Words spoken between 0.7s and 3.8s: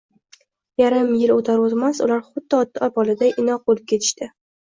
Yarim yil oʻtar-oʻtmas ular xuddi ona-boladay inoq